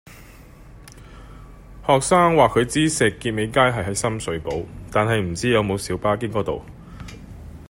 [1.85, 6.63] 學生話佢知石硤尾街係喺深水埗，但係唔知有冇小巴經嗰度